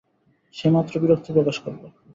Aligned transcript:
সে 0.55 0.67
মাত্র 0.69 0.93
বিরক্তি 1.01 1.29
প্রকাশ 1.35 1.57
করলো? 1.59 1.87